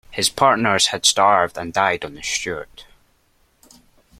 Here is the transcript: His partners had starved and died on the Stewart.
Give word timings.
His 0.09 0.29
partners 0.29 0.87
had 0.87 1.05
starved 1.05 1.59
and 1.59 1.71
died 1.71 2.03
on 2.03 2.15
the 2.15 2.23
Stewart. 2.23 2.85